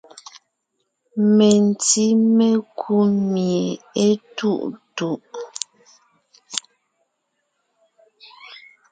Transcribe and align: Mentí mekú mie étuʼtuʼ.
Mentí 1.35 2.05
mekú 2.37 2.95
mie 3.31 3.61
étuʼtuʼ. 4.07 5.21